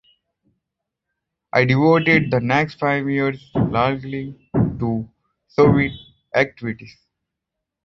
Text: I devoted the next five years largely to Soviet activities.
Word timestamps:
I 1.53 1.63
devoted 1.63 2.31
the 2.31 2.39
next 2.39 2.79
five 2.79 3.07
years 3.07 3.51
largely 3.53 4.49
to 4.55 5.07
Soviet 5.47 5.91
activities. 6.33 6.97